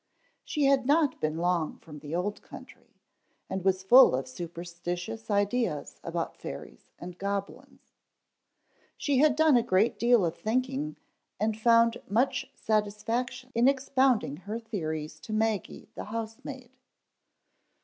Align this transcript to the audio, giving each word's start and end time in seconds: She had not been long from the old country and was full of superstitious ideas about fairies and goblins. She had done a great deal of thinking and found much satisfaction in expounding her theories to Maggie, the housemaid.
She 0.43 0.65
had 0.65 0.87
not 0.87 1.21
been 1.21 1.37
long 1.37 1.77
from 1.77 1.99
the 1.99 2.15
old 2.15 2.41
country 2.41 2.95
and 3.47 3.63
was 3.63 3.83
full 3.83 4.15
of 4.15 4.27
superstitious 4.27 5.29
ideas 5.29 5.99
about 6.03 6.35
fairies 6.35 6.89
and 6.97 7.19
goblins. 7.19 7.81
She 8.97 9.19
had 9.19 9.35
done 9.35 9.57
a 9.57 9.61
great 9.61 9.99
deal 9.99 10.25
of 10.25 10.35
thinking 10.35 10.97
and 11.39 11.55
found 11.55 12.01
much 12.09 12.49
satisfaction 12.55 13.51
in 13.53 13.67
expounding 13.67 14.37
her 14.37 14.57
theories 14.57 15.19
to 15.19 15.33
Maggie, 15.33 15.87
the 15.93 16.05
housemaid. 16.05 16.71